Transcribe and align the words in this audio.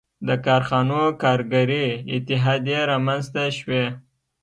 •د 0.27 0.29
کارخانو 0.45 1.01
کارګري 1.23 1.85
اتحادیې 2.15 2.79
رامنځته 2.91 3.43
شوې. 3.57 3.85